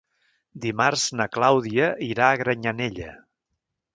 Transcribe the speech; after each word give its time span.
Dimarts 0.61 1.03
na 1.19 1.27
Clàudia 1.35 1.91
irà 2.07 2.29
a 2.29 2.39
Granyanella. 2.43 3.13